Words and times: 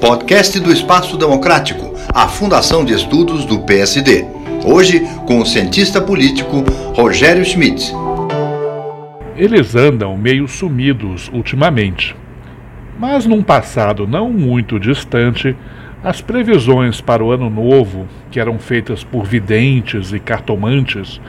Podcast 0.00 0.60
do 0.60 0.70
Espaço 0.70 1.16
Democrático, 1.16 1.94
a 2.12 2.28
Fundação 2.28 2.84
de 2.84 2.92
Estudos 2.92 3.46
do 3.46 3.60
PSD. 3.60 4.26
Hoje, 4.64 5.00
com 5.26 5.40
o 5.40 5.46
cientista 5.46 6.02
político 6.02 6.64
Rogério 6.94 7.44
Schmidt. 7.44 7.92
Eles 9.36 9.74
andam 9.74 10.16
meio 10.18 10.46
sumidos 10.46 11.30
ultimamente. 11.32 12.14
Mas 12.98 13.24
num 13.24 13.42
passado 13.42 14.06
não 14.06 14.30
muito 14.30 14.78
distante, 14.78 15.56
as 16.04 16.20
previsões 16.20 17.00
para 17.00 17.24
o 17.24 17.30
ano 17.30 17.48
novo, 17.48 18.06
que 18.30 18.38
eram 18.38 18.58
feitas 18.58 19.02
por 19.02 19.24
videntes 19.24 20.12
e 20.12 20.20
cartomantes, 20.20 21.20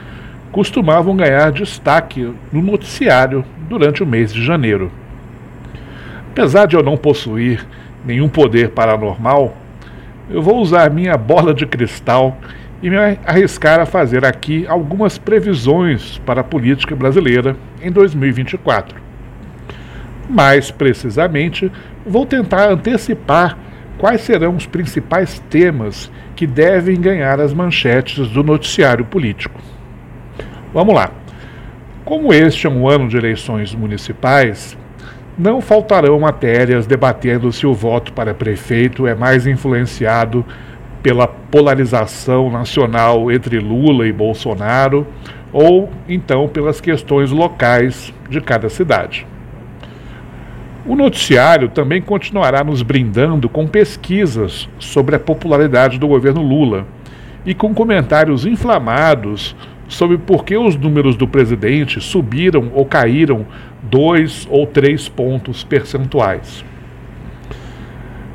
costumavam 0.52 1.16
ganhar 1.16 1.52
destaque 1.52 2.32
no 2.52 2.60
noticiário 2.60 3.44
durante 3.68 4.02
o 4.02 4.06
mês 4.06 4.32
de 4.32 4.44
janeiro. 4.44 4.92
Apesar 6.30 6.66
de 6.66 6.76
eu 6.76 6.82
não 6.82 6.96
possuir 6.96 7.66
nenhum 8.04 8.28
poder 8.28 8.70
paranormal, 8.70 9.56
eu 10.30 10.40
vou 10.40 10.58
usar 10.60 10.90
minha 10.90 11.16
bola 11.16 11.52
de 11.52 11.66
cristal 11.66 12.38
e 12.82 12.88
me 12.88 12.96
arriscar 13.26 13.80
a 13.80 13.86
fazer 13.86 14.24
aqui 14.24 14.64
algumas 14.66 15.18
previsões 15.18 16.18
para 16.24 16.40
a 16.40 16.44
política 16.44 16.94
brasileira 16.94 17.56
em 17.82 17.90
2024. 17.90 18.96
Mais 20.28 20.70
precisamente, 20.70 21.70
vou 22.06 22.24
tentar 22.24 22.70
antecipar 22.70 23.58
quais 23.98 24.20
serão 24.20 24.54
os 24.54 24.66
principais 24.66 25.40
temas 25.50 26.10
que 26.36 26.46
devem 26.46 26.98
ganhar 27.00 27.40
as 27.40 27.52
manchetes 27.52 28.28
do 28.28 28.42
noticiário 28.42 29.04
político. 29.04 29.60
Vamos 30.72 30.94
lá. 30.94 31.10
Como 32.04 32.32
este 32.32 32.66
é 32.66 32.70
um 32.70 32.88
ano 32.88 33.08
de 33.08 33.16
eleições 33.16 33.74
municipais, 33.74 34.78
não 35.40 35.62
faltarão 35.62 36.20
matérias 36.20 36.86
debatendo 36.86 37.50
se 37.50 37.66
o 37.66 37.72
voto 37.72 38.12
para 38.12 38.34
prefeito 38.34 39.06
é 39.06 39.14
mais 39.14 39.46
influenciado 39.46 40.44
pela 41.02 41.26
polarização 41.26 42.50
nacional 42.50 43.32
entre 43.32 43.58
Lula 43.58 44.06
e 44.06 44.12
Bolsonaro 44.12 45.06
ou 45.50 45.88
então 46.06 46.46
pelas 46.46 46.78
questões 46.78 47.30
locais 47.30 48.12
de 48.28 48.38
cada 48.42 48.68
cidade. 48.68 49.26
O 50.84 50.94
noticiário 50.94 51.70
também 51.70 52.02
continuará 52.02 52.62
nos 52.62 52.82
brindando 52.82 53.48
com 53.48 53.66
pesquisas 53.66 54.68
sobre 54.78 55.16
a 55.16 55.18
popularidade 55.18 55.98
do 55.98 56.06
governo 56.06 56.42
Lula 56.42 56.86
e 57.46 57.54
com 57.54 57.72
comentários 57.72 58.44
inflamados 58.44 59.56
sobre 59.90 60.16
por 60.16 60.44
que 60.44 60.56
os 60.56 60.76
números 60.76 61.16
do 61.16 61.26
presidente 61.26 62.00
subiram 62.00 62.70
ou 62.72 62.86
caíram 62.86 63.44
dois 63.82 64.46
ou 64.48 64.64
três 64.64 65.08
pontos 65.08 65.64
percentuais. 65.64 66.64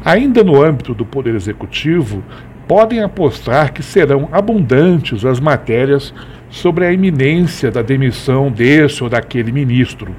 Ainda 0.03 0.43
no 0.43 0.61
âmbito 0.61 0.93
do 0.93 1.05
Poder 1.05 1.33
Executivo, 1.33 2.21
podem 2.67 3.01
apostar 3.01 3.71
que 3.71 3.81
serão 3.81 4.27
abundantes 4.31 5.23
as 5.25 5.39
matérias 5.39 6.13
sobre 6.49 6.85
a 6.85 6.91
iminência 6.91 7.71
da 7.71 7.81
demissão 7.81 8.51
desse 8.51 9.01
ou 9.01 9.09
daquele 9.09 9.51
ministro, 9.51 10.13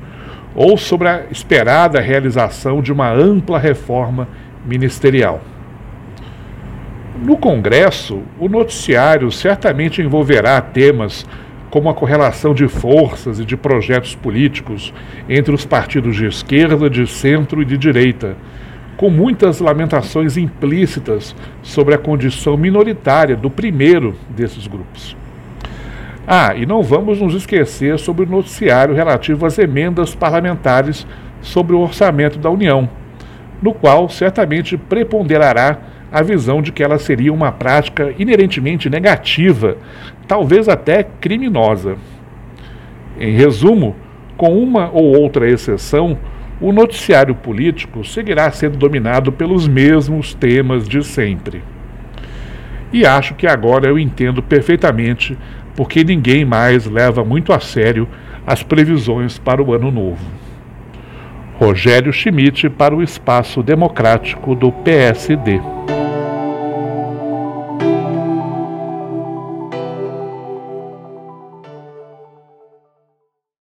ou 0.55 0.79
sobre 0.79 1.07
a 1.07 1.25
esperada 1.31 2.01
realização 2.01 2.81
de 2.81 2.91
uma 2.91 3.12
ampla 3.12 3.59
reforma 3.59 4.27
ministerial. 4.64 5.42
No 7.22 7.36
Congresso, 7.39 8.22
o 8.39 8.47
noticiário 8.47 9.33
certamente 9.33 10.03
envolverá 10.03 10.61
temas 10.61 11.27
como 11.70 11.89
a 11.89 11.95
correlação 11.95 12.55
de 12.55 12.69
forças 12.69 13.41
e 13.41 13.45
de 13.45 13.56
projetos 13.56 14.14
políticos 14.14 14.92
entre 15.28 15.55
os 15.55 15.64
partidos 15.64 16.14
de 16.17 16.27
esquerda, 16.27 16.91
de 16.91 17.06
centro 17.06 17.62
e 17.62 17.64
de 17.64 17.78
direita, 17.78 18.36
com 18.97 19.08
muitas 19.08 19.61
lamentações 19.61 20.36
implícitas 20.36 21.34
sobre 21.62 21.95
a 21.95 21.98
condição 21.98 22.56
minoritária 22.56 23.34
do 23.34 23.51
primeiro 23.51 24.14
desses 24.28 24.67
grupos. 24.67 25.17
Ah, 26.27 26.55
e 26.55 26.67
não 26.67 26.83
vamos 26.83 27.20
nos 27.20 27.35
esquecer 27.35 27.98
sobre 27.98 28.24
o 28.24 28.29
noticiário 28.29 28.95
relativo 28.95 29.46
às 29.46 29.58
emendas 29.58 30.14
parlamentares 30.14 31.07
sobre 31.41 31.74
o 31.74 31.80
orçamento 31.80 32.39
da 32.39 32.51
União, 32.51 32.89
no 33.62 33.73
qual 33.73 34.08
certamente 34.08 34.77
preponderará 34.77 35.95
a 36.11 36.22
visão 36.22 36.62
de 36.62 36.72
que 36.72 36.83
ela 36.83 36.98
seria 36.98 37.33
uma 37.33 37.52
prática 37.52 38.14
inerentemente 38.18 38.89
negativa, 38.89 39.77
talvez 40.27 40.68
até 40.68 41.02
criminosa. 41.02 41.96
Em 43.18 43.36
resumo, 43.36 43.96
com 44.36 44.56
uma 44.56 44.90
ou 44.92 45.17
outra 45.18 45.48
exceção, 45.48 46.18
o 46.61 46.72
noticiário 46.72 47.34
político 47.34 48.05
seguirá 48.05 48.50
sendo 48.50 48.78
dominado 48.78 49.33
pelos 49.33 49.67
mesmos 49.68 50.34
temas 50.34 50.89
de 50.89 51.02
sempre. 51.05 51.62
E 52.92 53.05
acho 53.05 53.34
que 53.34 53.46
agora 53.46 53.88
eu 53.88 53.98
entendo 53.98 54.42
perfeitamente 54.42 55.36
porque 55.74 56.02
ninguém 56.02 56.44
mais 56.44 56.86
leva 56.86 57.24
muito 57.24 57.52
a 57.52 57.61
sério 57.61 58.08
as 58.46 58.62
previsões 58.62 59.38
para 59.38 59.62
o 59.62 59.74
ano 59.74 59.90
novo. 59.90 60.24
Rogério 61.58 62.12
Schmidt 62.12 62.68
para 62.70 62.94
o 62.94 63.02
Espaço 63.02 63.62
Democrático 63.62 64.55
do 64.55 64.70
PSD. 64.70 65.61